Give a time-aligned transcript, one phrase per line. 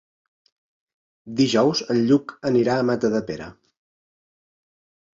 [1.41, 3.55] Dijous en Lluc anirà a Matadepera.